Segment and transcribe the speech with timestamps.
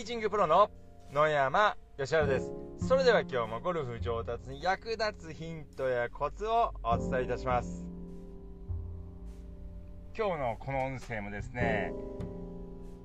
[0.00, 0.70] ティーチングプロの
[1.12, 2.50] 野山義晴です。
[2.88, 7.84] それでは今日もゴルフ上達に役立つヒントやコツをお伝えいたします。
[10.16, 11.92] 今日のこの音声もですね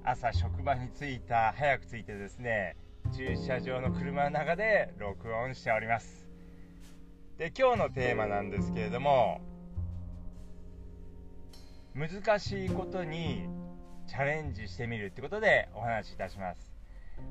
[0.06, 2.78] 朝職場に着いた早く着いてですね
[3.14, 6.30] 駐車場の車の中で録音しております。
[7.38, 9.42] で今日のテーマなんですけれども
[11.94, 13.50] 難しいことに
[14.08, 16.75] チャレンジしてみるってことでお話しいたします。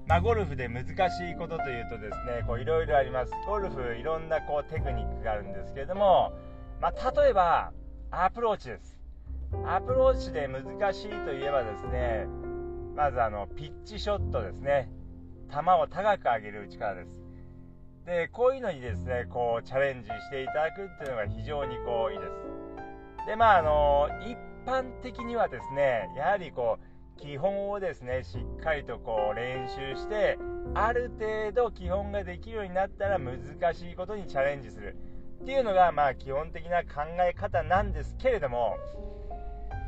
[0.06, 3.32] まあ、ゴルフで難しいことというとですねいろいろあります。
[3.46, 6.32] ゴルフいろんなこうテクニックがあるんですけれども、
[6.80, 7.72] まあ、例えば
[8.10, 8.98] アプローチです。
[9.66, 12.26] アプローチで難しいといえばですね
[12.94, 14.90] まずあのピッチショットですね。
[15.50, 17.22] 球を高く上げる力です。
[18.04, 23.26] でこういうのにですねこうチャレンジしていただくっていうのが非常にこういいです。
[23.26, 30.38] でまああの一般的にはですねやはりこう基本をですねしっかりとこう練習して
[30.74, 33.38] ある程度基本ができるようになったら難
[33.74, 34.96] しいことにチャレンジする。
[35.42, 38.76] っていうのがまあ基本的な考え方なんですけれども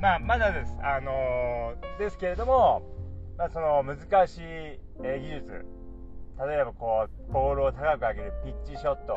[0.00, 0.74] まあまだです。
[0.82, 2.82] あのー、ですけれども、
[3.38, 4.42] まあ、その難しい、
[5.02, 5.64] 技術
[6.38, 9.16] 例えばこうボールを高く上げるピッチショット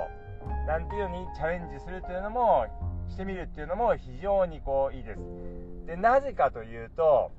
[0.67, 2.65] なんていうのにチャレンジするというのも
[3.09, 5.19] してみるっていうのも非常にこういいです。
[5.85, 7.31] でなぜかというと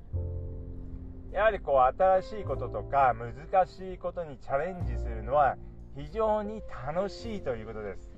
[1.31, 5.55] やはりこう新しいこととか難しいことにチャレンジするのは
[5.95, 8.11] 非常に楽しいということです。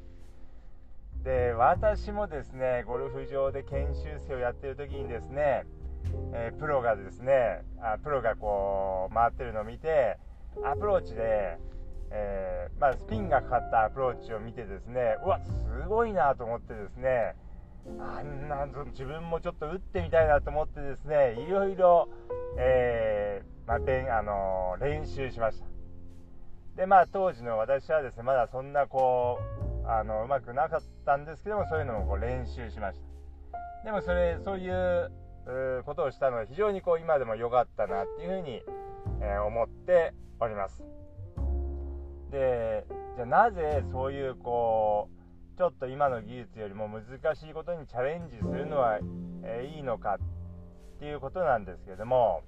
[1.23, 5.63] で私もですねゴルフ場で研修生をやってる時にですね、
[6.33, 10.17] えー、プロがですねあプロがこう回ってるのを見て
[10.65, 11.57] アプローチで、
[12.11, 17.35] えー、まあ、スピンがかかったアプローチを見てですねうわすごいなと思ってですね
[17.99, 22.07] あんな自分もちょっと打ってみたいなと思ってですねいろいろ
[22.57, 25.65] えー、まあ、あの、練習しました。
[26.75, 29.37] でまあ当時の私はですねまだそんなこ
[29.85, 33.85] うあのうまくなかったんですけどもそういうのもこう練習しました。
[33.85, 35.11] でもそれそういう
[35.85, 38.63] ことをしたのは非常にこう今でも良かったなっていうふうに、
[39.21, 40.83] えー、思っております。
[42.31, 45.22] でじゃあなぜそういうこう
[45.55, 48.99] ちょっと今の技術よりも難しいことにチャレンジするのは、
[49.43, 50.17] えー、いいのか
[50.95, 52.41] っていうことなんですけれども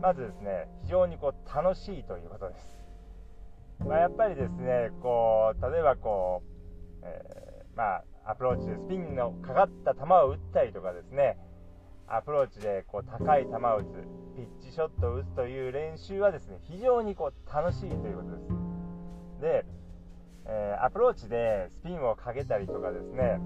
[0.00, 6.42] まずですね非常にこう楽しいということです、まあ、やっぱりですねこう例えばこ
[7.02, 11.36] う、えー、まあ、アプローチでスピンのかかった球を打ったりとかですね
[12.06, 18.60] アプローチでこう高い球を打つピッチショットを打つという練習はですね非常にこう楽しいということです。
[19.40, 19.64] で、
[20.46, 23.40] えー、アプローチでスピンをかけたりとかですね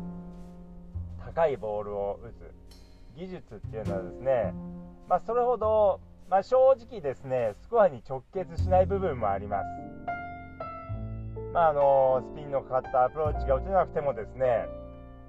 [1.25, 2.55] 高いボールを打つ
[3.17, 4.55] 技術っていうのはですね、
[5.09, 6.01] まあ、それほど、
[6.31, 9.65] まあ、正直ですねスコアに直結しない部分もあります。
[11.53, 14.67] まあ、あのスピンのかかったアプローチが打てなくてもですね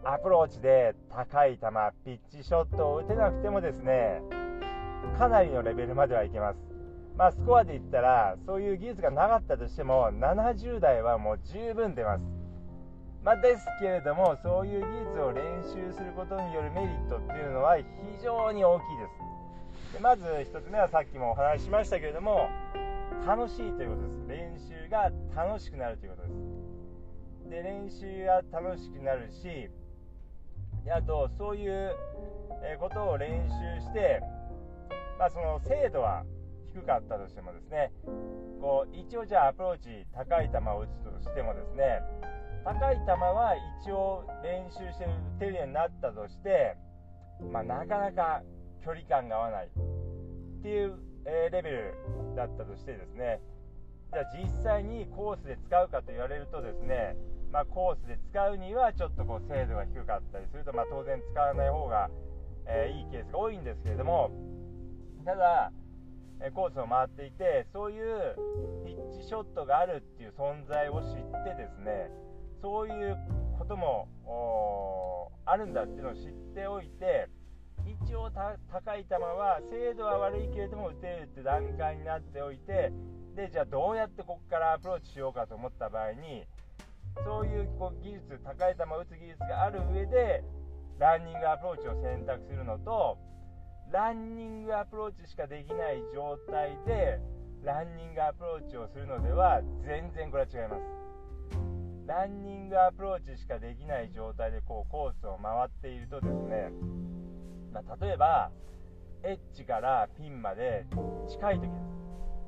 [0.03, 1.59] アプローチで高い球
[2.03, 4.21] ピッチショットを打てなくてもですね
[5.19, 6.74] かなりのレベルまではいけます。
[7.17, 12.23] まあ、スコアで言ったらそういう技術がなかったとしても70台はもう十分出ます。
[13.23, 17.83] まあ、ですけれどもそういう技術を練習することによるメリットっていうのは非
[18.23, 19.07] 常に大きいで
[19.91, 19.93] す。
[19.93, 22.49] でまず1つ目はさっきもお話ししましたけれども
[23.25, 24.27] 楽しいということです。
[24.27, 27.49] 練習が楽しくなるということです。
[27.49, 29.69] で練習が楽しくなるし
[30.83, 31.95] であとそういう
[32.79, 34.21] ことを練習して、
[35.17, 36.23] まあ、その精度は
[36.75, 37.91] 低かったとしてもですね
[38.59, 42.03] こう一応じゃあアプローチ高い球を打つとしてもですね
[42.65, 46.75] 高い球は一応練習して打てるようになったとして、
[47.53, 48.41] まあ、なかなか
[48.83, 49.67] 距離感が合わない。
[49.67, 51.93] っていう、えレベル
[52.35, 53.39] だったとしてですね
[54.11, 57.15] じゃあ実際にコースで使うかと言われるとですね、
[57.53, 62.09] まあ、コースで使うにはちょっとこう精度が低かったりすると、まあ、当然使わない方が、
[62.67, 64.31] え、いいケースが多いんですけれども
[65.23, 65.71] ただ
[66.53, 68.35] コースを回っていてそういう
[68.85, 72.09] ピッチショットがあるっていう存在を知ってですね
[72.61, 73.17] そういう
[73.57, 74.07] ことも
[75.45, 77.29] あるんだっていうのを知っておいて
[77.85, 82.91] 一応高い球は精度は悪いけれども打てるって段階になっておいて
[83.35, 86.45] でじゃあどうやってここからアプローチしようかと思った場合に
[87.23, 90.43] そういうこう技術高い球を打つ技術がある上で
[90.99, 93.17] ランニングアプローチを選択するのと
[93.91, 97.19] ランニングアプローチしかできない状態で
[97.63, 101.05] ランニングアプローチをするのでは全然これは違います。
[102.07, 106.69] ランニングアプローチしかできない状態でこうコースを回っているとですね、
[107.73, 108.51] まあ、例えば
[109.23, 110.85] エッジからピンまで
[111.27, 111.95] 近い時です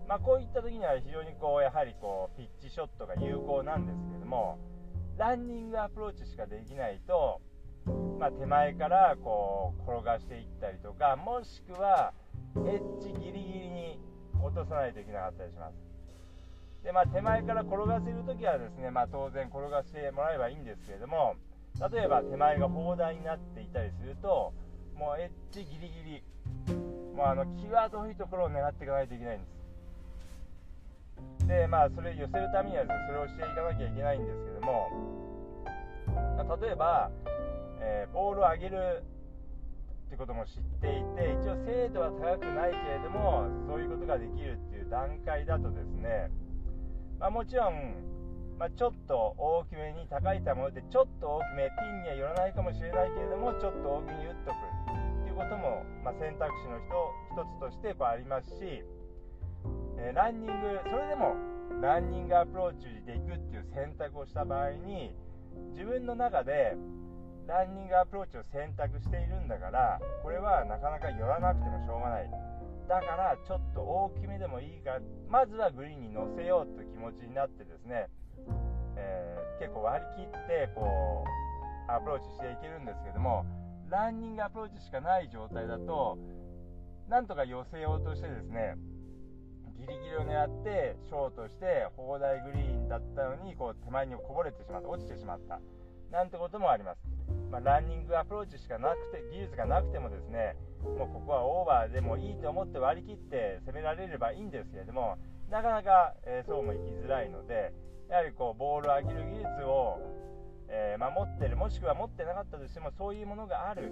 [0.07, 4.57] まあ、こういった時には非常にこうやはりこうピッチショットが有効なんですけども
[5.18, 7.42] ランニングアプローチしかできないと、
[8.19, 12.14] まあ、手前からこう転がしていったりとかもしくは
[12.56, 14.00] エッジギリギリに
[14.44, 15.75] 落とさないといけなかったりします。
[16.84, 21.36] で、まあ、手前から転がせるときはですね、まあ、当然転がしてもらえばいいんですけれども
[21.92, 24.54] 例えば手前が砲台になっていたりすると
[24.96, 26.24] もうエッジギリギ
[26.69, 26.75] リ
[27.14, 29.48] もうあの際どいところを狙っていかないといけないんで
[31.42, 31.48] す。
[31.48, 34.90] でまあそれ寄せるためにはですねそれをしていかなきゃいけないんですけども、
[36.38, 37.10] まあ、例えば、
[37.79, 39.03] えー、ボールを上げる
[40.07, 46.31] ってことも知っていて一応精度は高くないけれどもそういうことができるっていう段階だとですね、
[47.19, 58.80] まあ、もちろん、まあ、ちょっと大きめに高い球を打ってちょっと大きめピンには寄らないかもしれないけれどもちょっと大きめに打っとくっていうことも、まあ、選択肢の一つとしてこうありますし、
[60.00, 61.35] えー、ランニングそれでも
[61.83, 65.12] ランニングアプローチでいくっていう選択をした場合に
[65.75, 66.80] 自分の中で
[67.47, 72.29] ランニングアプローチを選択しているんだからこれはなかなか寄らなくてもしょうがない。
[72.88, 74.91] だからちょっと大きめでもいいか。
[74.91, 78.07] らまずはグリーンに乗せようという気持ちになってですね、
[78.95, 81.23] えー、結構割り切ってこ
[81.88, 83.45] うアプローチしていけるんですけども
[83.89, 86.17] ランニングアプローチしかない状態だと
[87.09, 88.75] なんとか寄せようとしてですね
[89.79, 95.61] ギリギリを狙ってショートして砲台グリーンだったのにこう手前にこぼれてしまった落ちてしまった
[96.11, 97.17] なんてこともあります。
[97.51, 105.17] まあ、ランニングアプローチしかなくて技術がなくてもですねもうここはオーバーでもいいと思って割り切って攻められればいいんですけれども
[105.49, 107.73] なかなか、えー、そうもいきづらいので
[108.09, 109.99] やはりこうボールを上げる技術を、
[110.69, 113.91] えー、まあ、持ってるもしくは持ってなかったとしてもそういうものがある、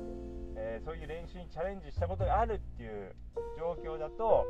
[0.56, 3.16] えー、そういう練習にチャレンジしたことがあるっていう
[3.58, 4.46] 状況だと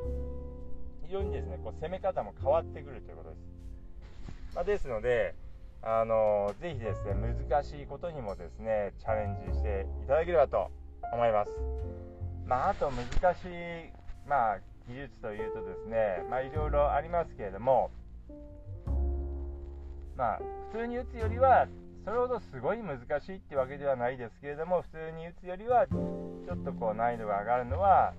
[1.06, 3.40] 非常にですねこう攻め方も変わってくるということです。
[4.56, 5.36] まあ、ですので、
[5.82, 10.72] あのぜひですね難しいことにもですねチャレンジしていただければと
[11.14, 11.52] 思います。
[12.46, 13.06] まあ、あと難
[13.36, 13.92] しい、
[14.28, 17.90] まあ、技術というとですねまあいろいろありますけれども
[20.16, 20.40] まあ
[20.72, 21.68] 普通に打つよりは
[22.06, 28.14] それほどすごい難しいってわけではないですけれども普通に打つよりはちょっとこう難易度が上がるのは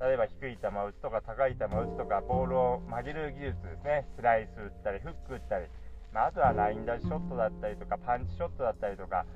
[0.00, 4.06] 例えば低い球を打つとか高い球を打つとかボールを曲げる技術ですね。
[4.16, 5.66] スライス打ったりフック打ったり
[6.16, 9.26] まあ、あとはライン出しショットだったりとかパンチショットだったりとか、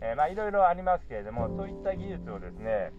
[0.00, 2.92] え、まあいろいろありますけれどもそういった技術をですね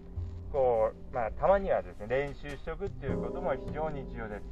[0.53, 4.45] こう、まあ、たまにはですね練習しておくっていうことも非常に重要です。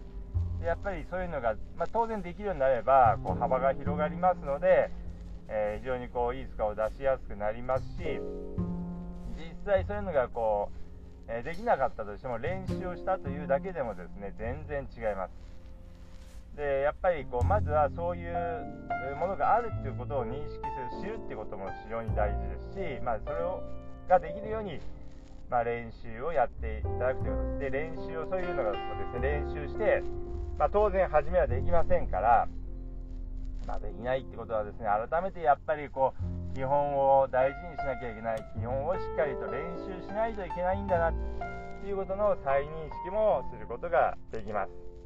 [0.59, 4.89] でやっぱりそういうのが、ま、当然できるようになればこう幅が広がりますので、
[5.47, 8.19] えー、非常にこういいスコアを出しやすくなりますし
[9.37, 10.71] 実際そういうのがこ
[11.27, 15.31] う、え、できなかったとしても練習をしたというだけでもですね全然違います。
[16.55, 18.35] でやっぱりこうまずはそういう
[19.19, 23.63] ものがあるっていうことを認識する知るっていうことも非常に大事ですし、まあ、それを
[24.07, 24.79] ができるように、
[25.49, 28.77] まあ、練習をやっていただくということでで練習をそういうのがで
[29.13, 30.03] すね練習して、
[30.57, 32.47] まあ、当然初めはできませんから、
[33.67, 41.13] まあ、できないってことはですね改めてやっぱりこう基本を大事にしなきゃいけない基本をしっかりと練習しないといけないんだなっ
[41.81, 42.67] ていうことの再認
[43.05, 44.98] 識もすることができます。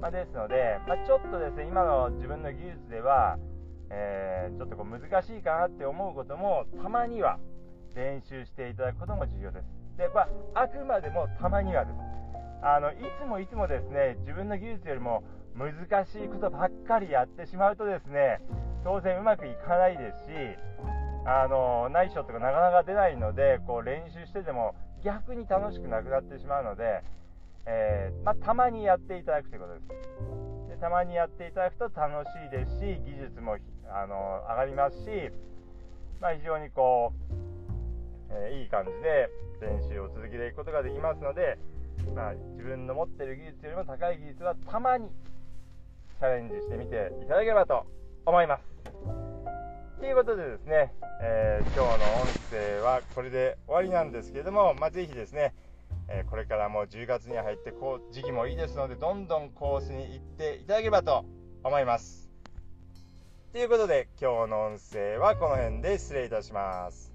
[0.00, 3.38] まあ、ですので、まあ、ちょっとですね今の自分の技術では、
[3.90, 7.38] えー、ちょっとこう難しいかなって思うこともたまには
[7.94, 9.64] 練習していただくことも重要です。
[9.98, 10.22] で、ま
[10.54, 11.96] あ、あくまでもたまにはです。
[12.62, 15.24] あのいつもいつもですね自分の技術よりも
[15.56, 18.40] 難しいことばっかりやってしまうとですね
[18.84, 20.32] 当然うまくいかないですし
[21.26, 27.02] あのナイスショットがなかなか出ないのでこう練習してても逆に楽しくなくなってしまうので
[27.66, 29.86] えー、まあ、たまにやっていただくということです。
[30.70, 33.56] でたまにやっていただくと楽しいですし技術も
[33.92, 35.10] あの上がりますし、
[36.20, 37.34] まあ、非常にこう、
[38.30, 39.28] えー、いい感じで
[39.60, 41.58] 練習を続けていくことができますので、
[42.14, 45.08] まあ、自分の持っている技術よりも高い技術はたまに
[46.18, 47.86] チャレンジしてみていただければと
[48.26, 48.64] 思います。
[49.98, 55.54] ということでですね、えー、今日の音声はこれで終わりなんですけれども、まあ、ぜひですね
[56.10, 61.24] えこれからも10月に入ってこう時期もいいですのでどんどんコースに行っていただければと
[61.62, 62.28] 思います。
[63.52, 67.12] ということで今日の音声はこの辺で失礼いたします。